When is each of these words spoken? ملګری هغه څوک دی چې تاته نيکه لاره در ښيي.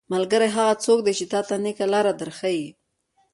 ملګری 0.13 0.49
هغه 0.55 0.73
څوک 0.85 0.99
دی 1.05 1.13
چې 1.19 1.25
تاته 1.31 1.55
نيکه 1.63 1.85
لاره 1.93 2.13
در 2.19 2.29
ښيي. 2.37 2.65